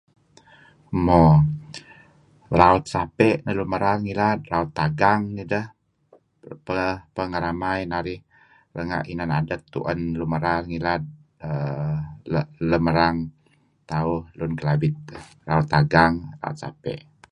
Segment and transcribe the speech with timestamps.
[1.05, 1.23] Mo.
[2.59, 5.65] Raut sape' neh lun merar ngilad, raut pagang nideh
[7.15, 8.21] peh ngeramai narih
[8.75, 11.03] renga' inan adet tu'en lun merar ngilad
[11.47, 11.95] err
[12.69, 13.17] lem erang
[13.89, 14.95] tauh lun Kelabit,
[15.47, 17.01] raut pagang, raut sape'.